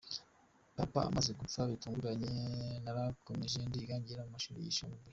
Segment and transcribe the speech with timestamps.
[0.77, 2.33] Papa amaze gupfa, bitunguranye,
[2.83, 5.05] narakomeje ndiga ngera mu mashuri y’ isumbuye.